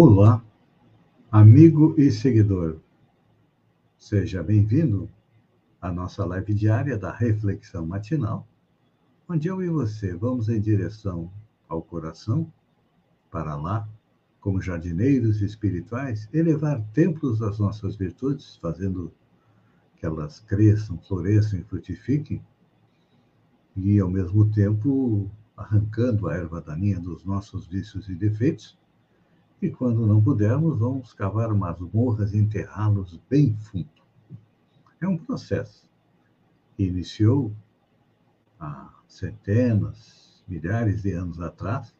[0.00, 0.44] Olá,
[1.28, 2.78] amigo e seguidor.
[3.98, 5.10] Seja bem-vindo
[5.80, 8.46] à nossa live diária da Reflexão Matinal,
[9.28, 11.28] onde eu e você vamos em direção
[11.68, 12.48] ao coração,
[13.28, 13.88] para lá,
[14.40, 19.10] como jardineiros espirituais, elevar templos das nossas virtudes, fazendo
[19.96, 22.40] que elas cresçam, floresçam e frutifiquem,
[23.74, 28.77] e ao mesmo tempo arrancando a erva daninha dos nossos vícios e defeitos
[29.60, 33.88] e quando não pudermos, vamos cavar masmorras e enterrá-los bem fundo.
[35.00, 35.88] É um processo
[36.76, 37.52] que iniciou
[38.58, 41.94] há centenas, milhares de anos atrás,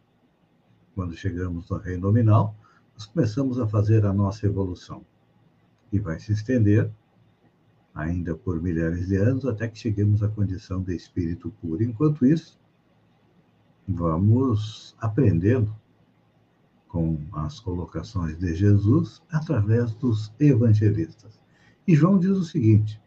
[0.94, 2.56] quando chegamos no reino nominal,
[2.94, 5.04] nós começamos a fazer a nossa evolução.
[5.92, 6.90] E vai se estender
[7.94, 11.82] ainda por milhares de anos até que cheguemos à condição de espírito puro.
[11.82, 12.58] Enquanto isso,
[13.86, 15.74] vamos aprendendo
[16.88, 21.40] com as colocações de Jesus através dos evangelistas.
[21.86, 23.00] E João diz o seguinte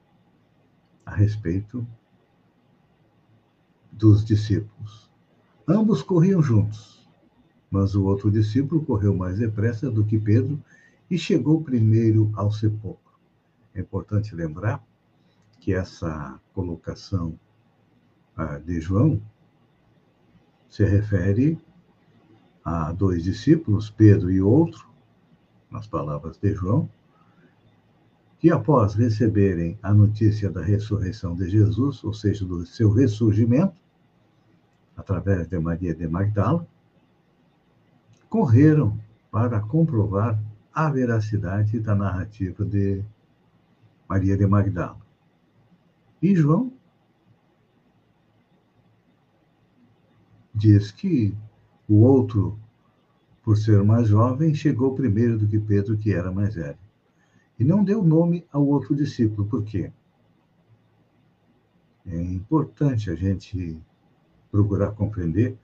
[1.05, 1.85] a respeito
[3.91, 5.09] dos discípulos:
[5.67, 7.09] Ambos corriam juntos,
[7.69, 10.61] mas o outro discípulo correu mais depressa do que Pedro
[11.09, 12.99] e chegou primeiro ao sepulcro.
[13.73, 14.83] É importante lembrar
[15.59, 17.39] que essa colocação
[18.35, 19.21] ah, de João
[20.67, 21.59] se refere
[22.64, 24.88] a dois discípulos, Pedro e outro,
[25.70, 26.90] nas palavras de João,
[28.40, 33.76] que após receberem a notícia da ressurreição de Jesus, ou seja, do seu ressurgimento,
[34.98, 36.67] através de Maria de Magdala,
[38.30, 39.00] correram
[39.32, 40.39] para comprovar
[40.73, 43.04] a veracidade da narrativa de
[44.08, 45.00] Maria de Magdala.
[46.21, 46.71] E João
[50.54, 51.36] diz que
[51.91, 52.57] o outro,
[53.43, 56.77] por ser mais jovem, chegou primeiro do que Pedro, que era mais velho.
[57.59, 59.45] E não deu nome ao outro discípulo.
[59.45, 59.91] Por quê?
[62.05, 63.77] É importante a gente
[64.49, 65.57] procurar compreender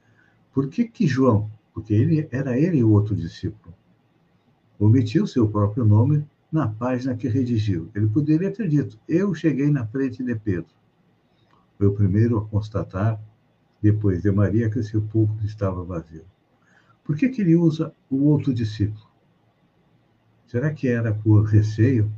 [0.51, 3.73] por que, que João, porque ele era ele o outro discípulo,
[4.77, 7.89] omitiu seu próprio nome na página que redigiu.
[7.95, 10.75] Ele poderia ter dito: Eu cheguei na frente de Pedro.
[11.77, 13.17] Foi o primeiro a constatar
[13.81, 16.25] depois de Maria, que o sepulcro estava vazio.
[17.03, 19.07] Por que, que ele usa o outro discípulo?
[20.45, 22.11] Será que era por receio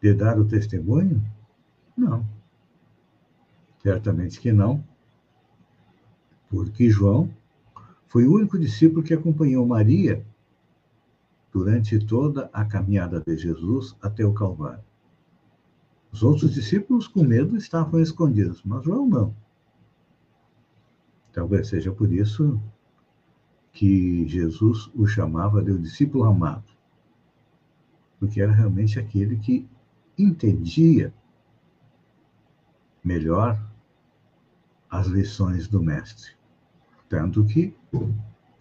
[0.00, 1.22] de dar o testemunho?
[1.96, 2.26] Não.
[3.82, 4.84] Certamente que não.
[6.48, 7.30] Porque João
[8.06, 10.24] foi o único discípulo que acompanhou Maria
[11.52, 14.84] durante toda a caminhada de Jesus até o Calvário.
[16.12, 19.41] Os outros discípulos, com medo, estavam escondidos, mas João não.
[21.32, 22.60] Talvez seja por isso
[23.72, 26.70] que Jesus o chamava de o discípulo amado,
[28.20, 29.66] porque era realmente aquele que
[30.18, 31.12] entendia
[33.02, 33.58] melhor
[34.90, 36.32] as lições do Mestre.
[37.08, 37.74] Tanto que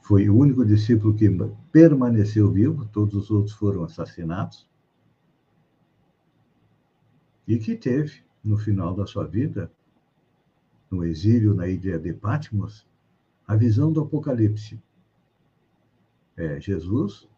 [0.01, 1.29] foi o único discípulo que
[1.71, 4.67] permaneceu vivo, todos os outros foram assassinados,
[7.45, 9.71] e que teve, no final da sua vida,
[10.91, 12.85] no exílio na ilha de Patmos,
[13.47, 14.81] a visão do Apocalipse.
[16.35, 17.29] É, Jesus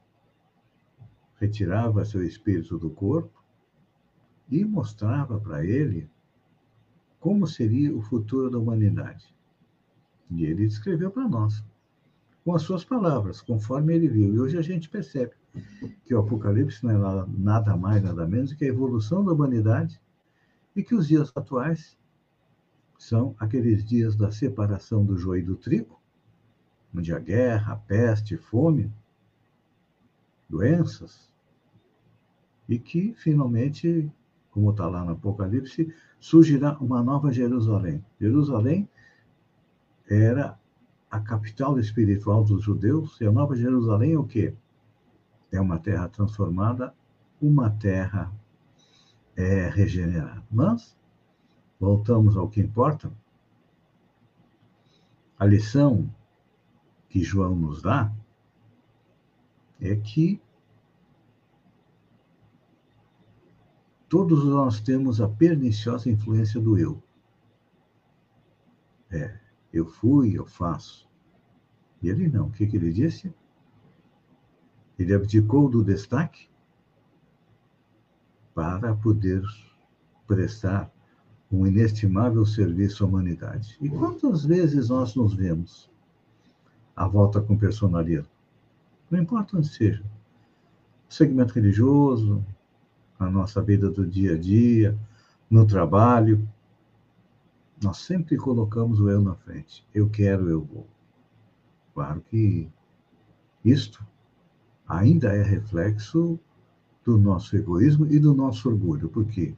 [1.40, 3.44] retirava seu espírito do corpo
[4.50, 6.09] e mostrava para ele
[7.19, 9.34] como seria o futuro da humanidade.
[10.31, 11.63] E ele descreveu para nós,
[12.44, 14.33] com as suas palavras, conforme ele viu.
[14.33, 15.33] E hoje a gente percebe
[16.04, 20.01] que o Apocalipse não é nada mais, nada menos que a evolução da humanidade
[20.75, 21.98] e que os dias atuais
[23.03, 26.00] são aqueles dias da separação do joio e do trigo,
[26.95, 28.91] onde a guerra, peste, fome,
[30.50, 31.29] doenças,
[32.67, 34.09] e que finalmente,
[34.51, 38.03] como está lá no Apocalipse, surgirá uma nova Jerusalém.
[38.19, 38.88] Jerusalém
[40.09, 40.57] era
[41.11, 44.53] a capital espiritual dos judeus, e a nova Jerusalém é o quê?
[45.51, 46.94] É uma terra transformada,
[47.41, 48.33] uma terra
[49.35, 50.41] é, regenerada.
[50.50, 50.95] Mas
[51.83, 53.12] voltamos ao que importa.
[55.38, 56.09] A lição
[57.09, 58.09] que João nos dá
[59.81, 60.41] é que
[64.07, 67.03] todos nós temos a perniciosa influência do eu.
[69.12, 69.38] É,
[69.74, 71.09] eu fui, eu faço.
[72.01, 72.47] E ele não.
[72.47, 73.33] O que, que ele disse?
[74.97, 76.47] Ele abdicou do destaque
[78.56, 79.44] para poder
[80.25, 80.93] prestar
[81.53, 83.77] um inestimável serviço à humanidade.
[83.79, 85.89] E quantas vezes nós nos vemos
[86.95, 88.31] à volta com personalismo?
[89.09, 90.03] Não importa onde seja.
[91.07, 92.44] Segmento religioso,
[93.19, 94.97] a nossa vida do dia a dia,
[95.50, 96.47] no trabalho,
[97.83, 99.85] nós sempre colocamos o eu na frente.
[99.94, 100.88] Eu quero, eu vou.
[101.94, 102.67] Claro que
[103.63, 104.03] isto
[104.88, 106.39] ainda é reflexo
[107.05, 109.07] do nosso egoísmo e do nosso orgulho.
[109.07, 109.55] Por quê?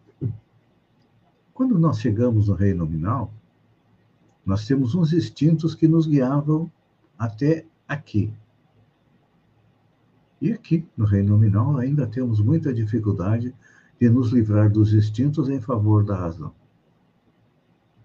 [1.56, 3.34] Quando nós chegamos no reino nominal,
[4.46, 6.70] nós temos uns instintos que nos guiavam
[7.18, 8.30] até aqui.
[10.42, 13.56] E aqui, no reino nominal, ainda temos muita dificuldade
[13.98, 16.54] de nos livrar dos instintos em favor da razão.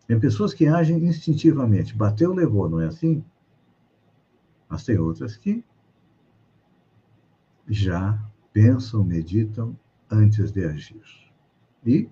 [0.06, 1.93] Tem pessoas que agem instintivamente.
[1.93, 3.25] Bateu, levou, não é assim?
[4.69, 5.64] Mas tem outras que
[7.67, 8.17] já
[8.52, 9.76] pensam, meditam
[10.08, 11.02] antes de agir.
[11.85, 12.08] E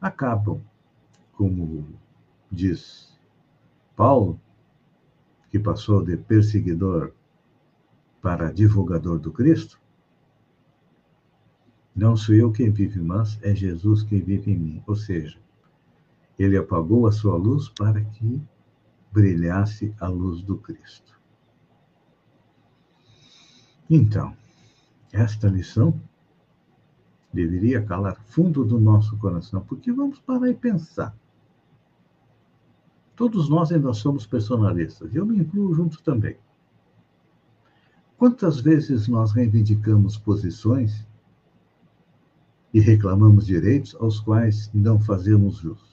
[0.00, 0.60] acabam,
[1.32, 1.86] como
[2.50, 3.18] diz
[3.94, 4.40] Paulo,
[5.50, 7.12] que passou de perseguidor
[8.22, 9.80] para divulgador do Cristo.
[11.94, 14.82] Não sou eu quem vive, mas é Jesus quem vive em mim.
[14.86, 15.38] Ou seja,
[16.38, 18.40] ele apagou a sua luz para que
[19.12, 21.20] brilhasse a luz do Cristo.
[23.88, 24.36] Então,
[25.12, 26.00] esta lição
[27.32, 31.14] deveria calar fundo do nosso coração, porque vamos parar e pensar.
[33.14, 36.36] Todos nós ainda somos personalistas, eu me incluo junto também.
[38.16, 41.06] Quantas vezes nós reivindicamos posições
[42.72, 45.90] e reclamamos direitos aos quais não fazemos jus?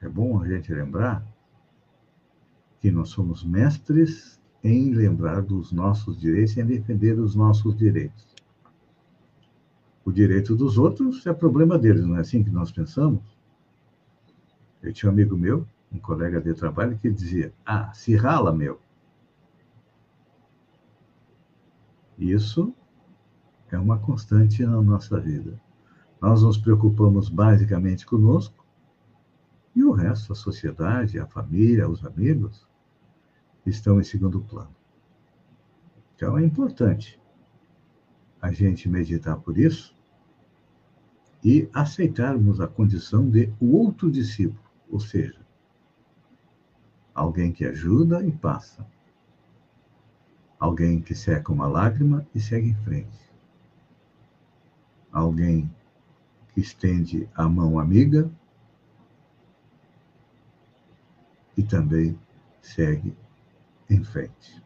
[0.00, 1.26] É bom a gente lembrar
[2.80, 8.26] que nós somos mestres em lembrar dos nossos direitos em defender os nossos direitos.
[10.02, 13.22] O direito dos outros é problema deles, não é assim que nós pensamos?
[14.82, 18.80] Eu tinha um amigo meu, um colega de trabalho, que dizia: Ah, se rala, meu.
[22.18, 22.74] Isso
[23.70, 25.60] é uma constante na nossa vida.
[26.20, 28.64] Nós nos preocupamos basicamente conosco
[29.74, 32.66] e o resto, a sociedade, a família, os amigos,
[33.66, 34.74] estão em segundo plano.
[36.14, 37.20] Então é importante
[38.40, 39.94] a gente meditar por isso
[41.42, 45.40] e aceitarmos a condição de o outro discípulo, ou seja,
[47.14, 48.86] alguém que ajuda e passa,
[50.58, 53.32] alguém que seca uma lágrima e segue em frente,
[55.12, 55.70] alguém
[56.52, 58.30] que estende a mão amiga
[61.56, 62.18] e também
[62.62, 63.14] segue
[63.88, 64.62] em frente.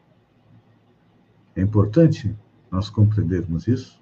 [1.55, 2.35] É importante
[2.71, 4.01] nós compreendermos isso,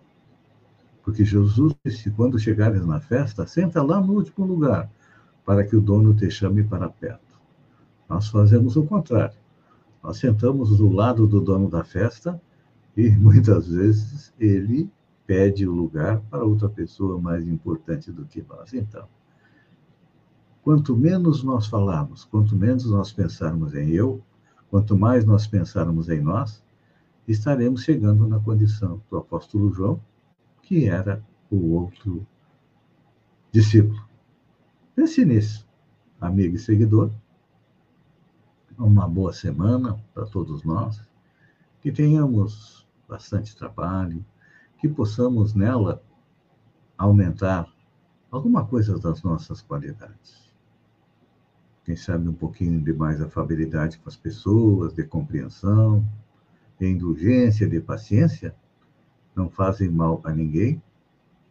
[1.03, 4.89] porque Jesus disse: quando chegares na festa, senta lá no último lugar,
[5.45, 7.39] para que o dono te chame para perto.
[8.09, 9.37] Nós fazemos o contrário.
[10.03, 12.39] Nós sentamos do lado do dono da festa
[12.95, 14.89] e muitas vezes ele
[15.25, 18.73] pede o lugar para outra pessoa mais importante do que nós.
[18.73, 19.07] Então,
[20.67, 24.21] Quanto menos nós falarmos, quanto menos nós pensarmos em eu,
[24.69, 26.63] quanto mais nós pensarmos em nós,
[27.27, 30.01] estaremos chegando na condição do apóstolo João,
[30.61, 32.25] que era o outro
[33.51, 34.05] discípulo.
[34.95, 35.67] Pense nisso,
[36.19, 37.11] amigo e seguidor.
[38.77, 41.01] Uma boa semana para todos nós.
[41.81, 44.23] Que tenhamos bastante trabalho,
[44.79, 46.03] que possamos nela
[46.97, 47.71] aumentar
[48.29, 50.46] alguma coisa das nossas qualidades
[51.87, 56.05] quem sabe um pouquinho de mais afabilidade com as pessoas, de compreensão,
[56.77, 58.53] de indulgência, de paciência,
[59.33, 60.81] não fazem mal a ninguém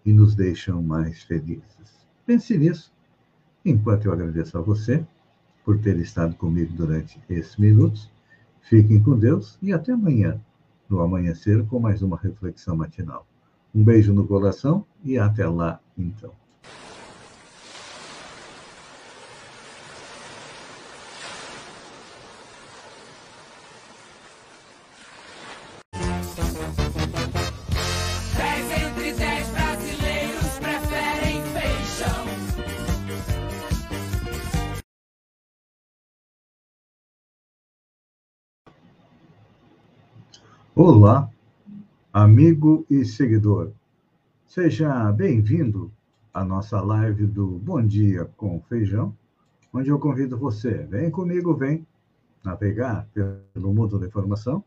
[0.04, 2.06] e nos deixam mais felizes.
[2.26, 2.92] Pense nisso,
[3.64, 5.06] enquanto eu agradeço a você
[5.64, 8.12] por ter estado comigo durante esses minutos.
[8.60, 10.38] Fiquem com Deus e até amanhã,
[10.86, 13.26] no amanhecer, com mais uma reflexão matinal.
[13.74, 16.30] Um beijo no coração e até lá, então.
[40.78, 41.30] Olá,
[42.12, 43.72] amigo e seguidor.
[44.46, 45.90] Seja bem-vindo
[46.34, 49.16] à nossa live do Bom Dia com Feijão,
[49.72, 51.86] onde eu convido você, vem comigo, vem
[52.44, 54.62] navegar pelo mundo da informação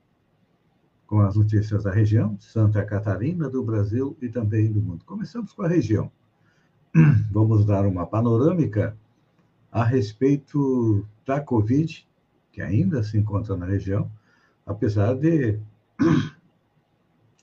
[1.05, 5.05] com as notícias da região, Santa Catarina, do Brasil e também do mundo.
[5.05, 6.11] Começamos com a região.
[7.31, 8.97] Vamos dar uma panorâmica
[9.71, 12.03] a respeito da Covid,
[12.51, 14.09] que ainda se encontra na região,
[14.65, 15.59] apesar de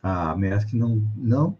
[0.02, 1.58] a MESC não, não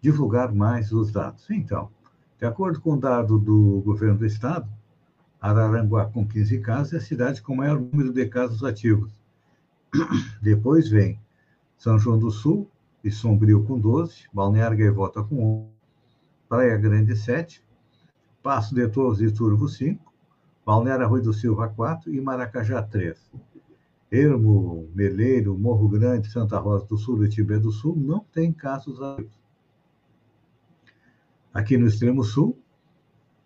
[0.00, 1.50] divulgar mais os dados.
[1.50, 1.90] Então,
[2.38, 4.68] de acordo com o dado do governo do estado,
[5.40, 9.12] Araranguá com 15 casos é a cidade com maior número de casos ativos.
[10.42, 11.20] Depois vem
[11.76, 12.70] São João do Sul
[13.02, 15.68] e Sombrio com 12, Balneário Gaivota com 11,
[16.48, 17.62] Praia Grande 7,
[18.42, 20.12] Passo de Torres e Turvo 5,
[20.64, 23.18] Balneário Arroio do Silva 4 e Maracajá 3.
[24.14, 29.02] Ermo, Meleiro, Morro Grande, Santa Rosa do Sul e Tibé do Sul não tem casos
[29.02, 29.42] ativos.
[31.52, 32.56] Aqui no extremo sul,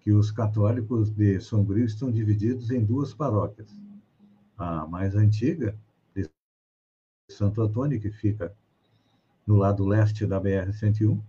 [0.00, 3.68] que os católicos de Sombrio estão divididos em duas paróquias.
[4.56, 5.76] A mais antiga,
[6.14, 6.26] de
[7.28, 8.56] Santo Antônio, que fica
[9.46, 11.20] no lado leste da BR-101,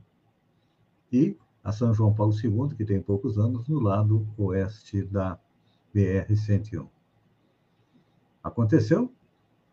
[1.12, 5.40] e a São João Paulo II, que tem poucos anos, no lado oeste da
[5.94, 6.88] BR-101.
[8.44, 9.12] Aconteceu,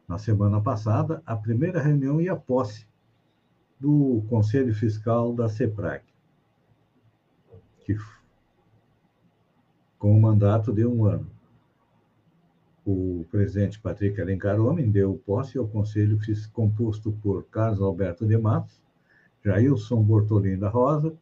[0.07, 2.87] na semana passada, a primeira reunião e a posse
[3.79, 6.05] do Conselho Fiscal da CEPRAG,
[7.85, 7.97] que,
[9.99, 11.34] com o mandato de um ano.
[12.87, 16.19] O presidente Patrick Alencar Homem deu posse ao conselho
[16.53, 18.79] composto por Carlos Alberto de Matos,
[19.43, 21.17] Jailson Bortolin da Rosa,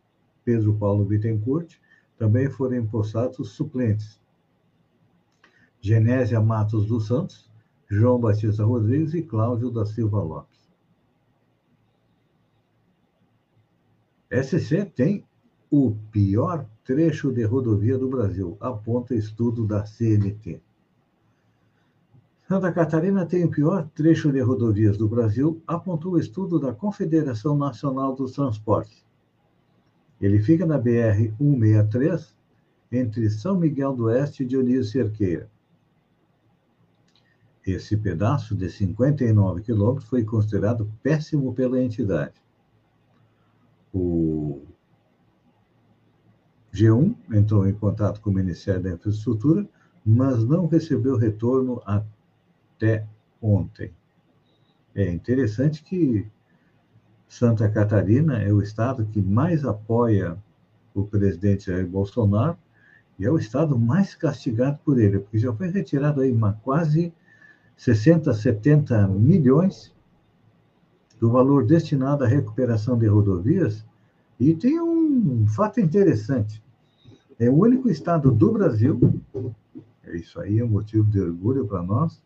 [0.44, 1.76] Pedro Paulo Bittencourt,
[2.18, 4.20] também foram empossados suplentes.
[5.80, 7.48] Genésia Matos dos Santos,
[7.88, 10.68] João Batista Rodrigues e Cláudio da Silva Lopes.
[14.30, 15.24] SC tem
[15.70, 20.60] o pior trecho de rodovia do Brasil, aponta estudo da CNT.
[22.52, 27.56] Santa Catarina tem o pior trecho de rodovias do Brasil, apontou o estudo da Confederação
[27.56, 29.06] Nacional dos Transportes.
[30.20, 32.36] Ele fica na BR 163,
[32.92, 35.50] entre São Miguel do Oeste e Dionísio Cerqueira.
[37.66, 42.34] Esse pedaço de 59 quilômetros foi considerado péssimo pela entidade.
[43.94, 44.60] O
[46.70, 49.66] G1 entrou em contato com o Ministério da Infraestrutura,
[50.04, 52.04] mas não recebeu retorno a
[52.82, 53.06] até
[53.40, 53.92] ontem.
[54.94, 56.26] É interessante que
[57.28, 60.36] Santa Catarina é o estado que mais apoia
[60.92, 62.58] o presidente Jair Bolsonaro
[63.18, 67.12] e é o estado mais castigado por ele, porque já foi retirado aí uma quase
[67.76, 69.94] 60, 70 milhões
[71.18, 73.86] do valor destinado à recuperação de rodovias.
[74.38, 76.62] E tem um fato interessante:
[77.38, 79.00] é o único estado do Brasil,
[80.04, 82.22] é isso aí é um motivo de orgulho para nós,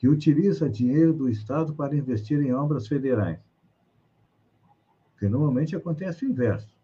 [0.00, 3.38] que utiliza dinheiro do Estado para investir em obras federais.
[5.12, 6.74] Porque normalmente acontece o inverso.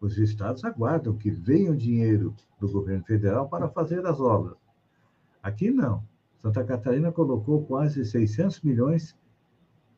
[0.00, 4.56] Os estados aguardam que venha o dinheiro do governo federal para fazer as obras.
[5.42, 6.04] Aqui não.
[6.40, 9.16] Santa Catarina colocou quase 600 milhões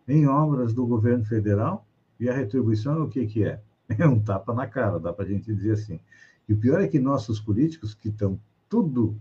[0.08, 1.86] em obras do governo federal
[2.18, 3.60] e a retribuição o que, que é?
[3.98, 6.00] É um tapa na cara, dá para a gente dizer assim.
[6.48, 9.14] E o pior é que nossos políticos, que estão tudo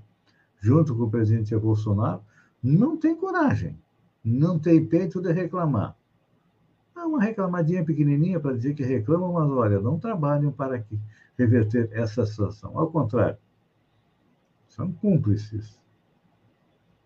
[0.62, 2.24] junto com o presidente Bolsonaro,
[2.66, 3.80] não tem coragem,
[4.24, 5.96] não tem peito de reclamar.
[6.96, 11.00] Dá uma reclamadinha pequenininha para dizer que reclamam, mas olha, não trabalham para que
[11.38, 12.78] reverter essa situação.
[12.78, 13.38] Ao contrário,
[14.68, 15.80] são cúmplices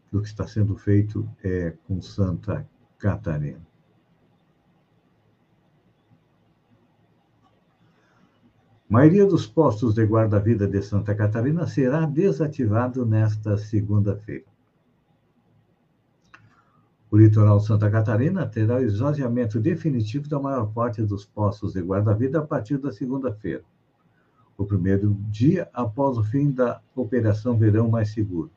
[0.09, 2.65] do que está sendo feito é, com Santa
[2.97, 3.67] Catarina.
[8.89, 14.45] A maioria dos postos de guarda-vida de Santa Catarina será desativado nesta segunda-feira.
[17.11, 21.81] O litoral de Santa Catarina terá o esvaziamento definitivo da maior parte dos postos de
[21.81, 23.63] guarda-vida a partir da segunda-feira.
[24.55, 28.51] o primeiro dia após o fim da Operação Verão Mais Seguro.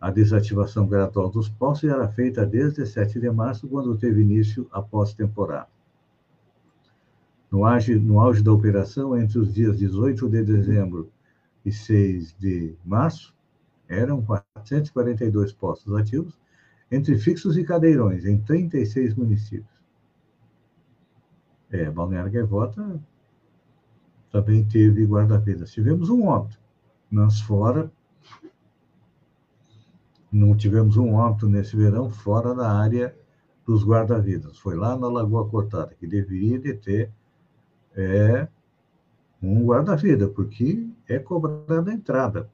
[0.00, 4.80] A desativação gradual dos postos era feita desde 7 de março, quando teve início a
[4.80, 5.68] pós-temporada.
[7.52, 7.60] No
[8.00, 11.12] no auge da operação, entre os dias 18 de dezembro
[11.62, 13.34] e 6 de março,
[13.86, 16.39] eram 442 postos ativos,
[16.90, 19.80] entre fixos e cadeirões, em 36 municípios.
[21.70, 23.00] É, Balneário Gaivota
[24.30, 25.70] também teve guarda-vidas.
[25.70, 26.58] Tivemos um óbito,
[27.10, 27.90] mas fora
[30.32, 33.16] não tivemos um óbito nesse verão fora da área
[33.66, 34.58] dos guarda-vidas.
[34.58, 37.12] Foi lá na Lagoa Cortada, que deveria de ter
[37.94, 38.48] é,
[39.42, 42.50] um guarda-vida, porque é cobrada a entrada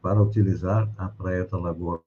[0.00, 2.02] para utilizar a praia da Lagoa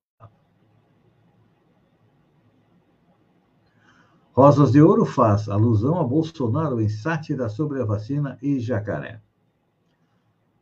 [4.38, 9.20] Rosas de Ouro faz alusão a Bolsonaro em sátira sobre a vacina e jacaré.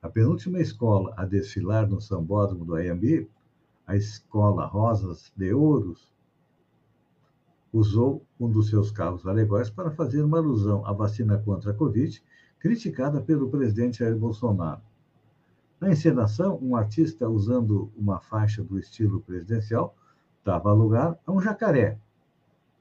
[0.01, 3.29] A penúltima escola a desfilar no sambódromo do Ayambi
[3.85, 6.09] a escola Rosas de Ouros
[7.73, 12.23] usou um dos seus carros alegóricos para fazer uma alusão à vacina contra a Covid,
[12.57, 14.79] criticada pelo presidente Jair Bolsonaro.
[15.81, 19.93] Na encenação, um artista usando uma faixa do estilo presidencial
[20.45, 21.99] dava lugar a um jacaré,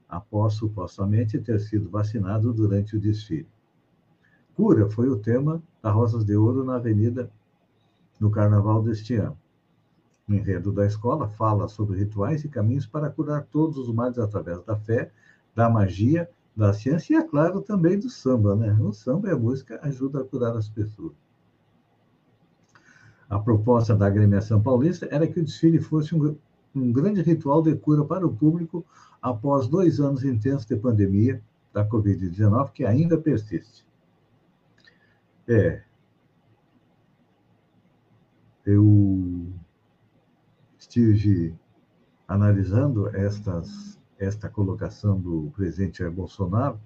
[0.07, 3.47] após supostamente ter sido vacinado durante o desfile.
[4.55, 7.29] Cura foi o tema da Rosas de Ouro na Avenida
[8.19, 9.37] no Carnaval deste ano.
[10.27, 14.63] O enredo da escola fala sobre rituais e caminhos para curar todos os males através
[14.63, 15.11] da fé,
[15.53, 18.55] da magia, da ciência e, é claro, também do samba.
[18.55, 18.75] Né?
[18.81, 21.13] O samba e a música ajudam a curar as pessoas.
[23.29, 26.37] A proposta da agremiação paulista era que o desfile fosse um,
[26.73, 28.85] um grande ritual de cura para o público
[29.25, 31.41] após dois anos intensos de pandemia
[31.73, 33.83] da Covid-19, que ainda persiste.
[35.47, 35.81] É.
[38.63, 39.51] Eu
[40.77, 41.55] estive
[42.27, 46.79] analisando estas, esta colocação do presidente Jair Bolsonaro,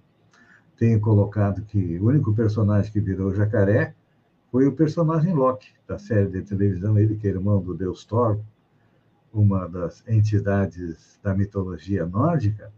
[0.78, 3.93] tenho colocado que o único personagem que virou jacaré
[4.49, 8.39] foi o personagem Loki, da série de televisão, ele que irmão do deus Thor,
[9.34, 12.72] uma das entidades da mitologia nórdica.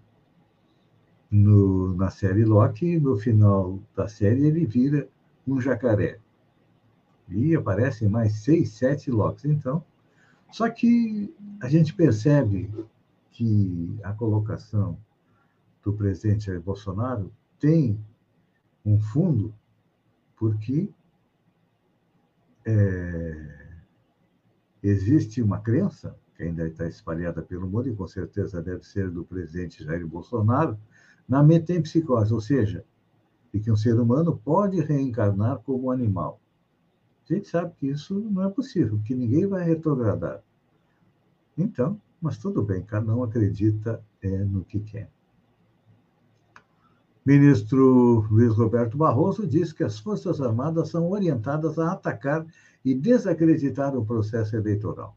[1.30, 5.08] No, na série Loki, no final da série, ele vira
[5.48, 6.20] um jacaré.
[7.30, 9.46] E aparecem mais seis, sete Locks.
[9.46, 9.84] Então,
[10.52, 12.70] só que a gente percebe
[13.30, 14.98] que a colocação
[15.82, 17.98] do presidente Bolsonaro tem
[18.86, 19.54] um fundo,
[20.36, 20.90] porque
[22.66, 23.82] é,
[24.84, 29.24] existe uma crença, que ainda está espalhada pelo mundo, e com certeza deve ser do
[29.24, 30.76] presidente Jair Bolsonaro,
[31.30, 32.84] na metempsicose, ou seja,
[33.54, 36.42] de que um ser humano pode reencarnar como um animal.
[37.30, 40.42] A gente sabe que isso não é possível, que ninguém vai retrogradar.
[41.56, 45.12] Então, mas tudo bem, cada um acredita é, no que quer.
[47.24, 52.48] Ministro Luiz Roberto Barroso disse que as Forças Armadas são orientadas a atacar
[52.84, 55.16] e desacreditar o processo eleitoral.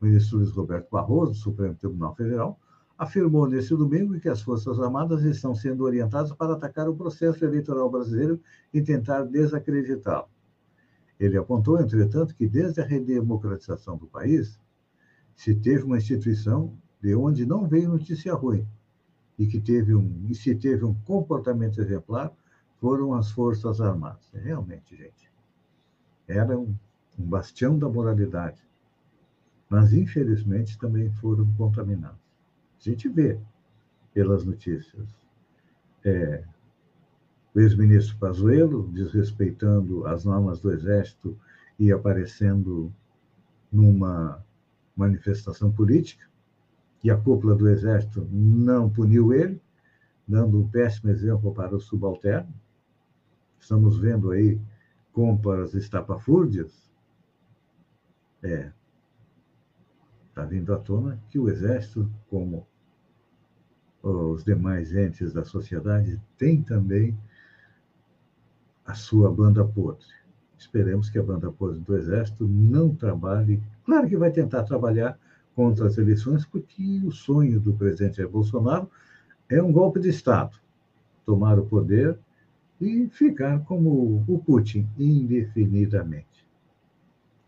[0.00, 2.58] Ministro Luiz Roberto Barroso, do Supremo Tribunal Federal,
[2.96, 7.88] afirmou neste domingo que as Forças Armadas estão sendo orientadas para atacar o processo eleitoral
[7.88, 8.40] brasileiro
[8.74, 10.28] e tentar desacreditá-lo.
[11.18, 14.60] Ele apontou, entretanto, que desde a redemocratização do país,
[15.34, 18.66] se teve uma instituição de onde não veio notícia ruim
[19.38, 22.32] e que teve um e se teve um comportamento exemplar
[22.80, 24.28] foram as forças armadas.
[24.32, 25.30] Realmente, gente,
[26.26, 26.74] era um,
[27.18, 28.60] um bastião da moralidade,
[29.68, 32.18] mas infelizmente também foram contaminados.
[32.80, 33.38] A gente vê
[34.14, 35.08] pelas notícias.
[36.04, 36.44] É,
[37.54, 41.38] o ex-ministro Pazuello desrespeitando as normas do Exército
[41.78, 42.92] e aparecendo
[43.70, 44.44] numa
[44.96, 46.26] manifestação política,
[47.02, 49.60] e a cúpula do Exército não puniu ele,
[50.26, 52.52] dando um péssimo exemplo para o subalterno.
[53.60, 54.60] Estamos vendo aí
[55.12, 56.90] compras estapafúrdias.
[58.42, 58.72] É,
[60.38, 62.64] está vindo à tona que o Exército, como
[64.00, 67.18] os demais entes da sociedade, tem também
[68.86, 70.06] a sua banda podre.
[70.56, 73.60] Esperemos que a banda podre do Exército não trabalhe.
[73.84, 75.18] Claro que vai tentar trabalhar
[75.56, 78.88] contra as eleições, porque o sonho do presidente Bolsonaro
[79.48, 80.56] é um golpe de Estado
[81.26, 82.16] tomar o poder
[82.80, 86.46] e ficar como o Putin indefinidamente.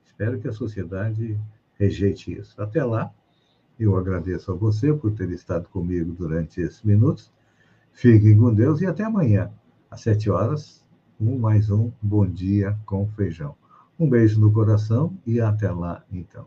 [0.04, 1.40] Espero que a sociedade
[1.80, 2.60] rejeite isso.
[2.60, 3.10] Até lá,
[3.78, 7.32] eu agradeço a você por ter estado comigo durante esses minutos.
[7.90, 9.50] Fiquem com Deus e até amanhã,
[9.90, 10.84] às sete horas,
[11.18, 13.56] um mais um Bom Dia com Feijão.
[13.98, 16.46] Um beijo no coração e até lá, então.